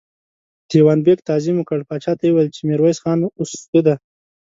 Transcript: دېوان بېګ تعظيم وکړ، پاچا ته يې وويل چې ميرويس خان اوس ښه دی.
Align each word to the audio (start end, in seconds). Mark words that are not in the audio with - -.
دېوان 0.69 0.99
بېګ 1.05 1.19
تعظيم 1.27 1.55
وکړ، 1.59 1.79
پاچا 1.89 2.13
ته 2.17 2.23
يې 2.25 2.31
وويل 2.31 2.49
چې 2.55 2.61
ميرويس 2.69 2.97
خان 3.03 3.19
اوس 3.39 3.51
ښه 3.69 3.79
دی. 3.85 3.95